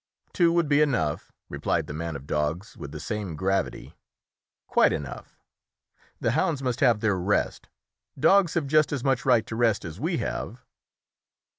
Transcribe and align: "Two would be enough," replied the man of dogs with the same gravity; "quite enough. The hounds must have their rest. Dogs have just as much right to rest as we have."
"Two 0.33 0.51
would 0.53 0.67
be 0.67 0.81
enough," 0.81 1.31
replied 1.47 1.85
the 1.85 1.93
man 1.93 2.15
of 2.15 2.25
dogs 2.25 2.75
with 2.75 2.91
the 2.91 2.99
same 2.99 3.35
gravity; 3.35 3.93
"quite 4.65 4.91
enough. 4.91 5.37
The 6.19 6.31
hounds 6.31 6.63
must 6.63 6.79
have 6.79 7.01
their 7.01 7.15
rest. 7.19 7.69
Dogs 8.19 8.55
have 8.55 8.65
just 8.65 8.91
as 8.91 9.03
much 9.03 9.25
right 9.25 9.45
to 9.45 9.55
rest 9.55 9.85
as 9.85 9.99
we 9.99 10.17
have." 10.17 10.65